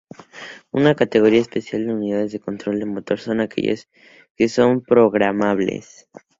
Una 0.71 0.95
categoría 0.95 1.39
especial 1.41 1.85
de 1.85 1.93
unidades 1.93 2.31
de 2.31 2.39
control 2.39 2.79
de 2.79 2.87
motor 2.87 3.19
son 3.19 3.39
aquellas 3.39 3.87
que 4.35 4.49
son 4.49 4.81
programables. 4.81 6.09